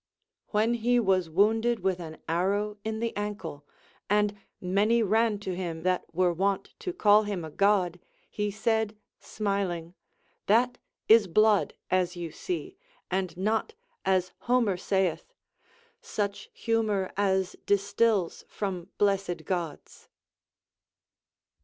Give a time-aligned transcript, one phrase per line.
[0.51, 3.67] ΛVllen he was wounded with an arrow in the ankle,
[4.09, 8.97] and many ran to him that were wont to call him a God, he said
[9.19, 9.93] smiling:
[10.47, 12.77] That is blood, as you see,
[13.11, 15.35] and not, as Homer saith,—
[16.01, 20.09] Such liumor as distils from blessed Gods.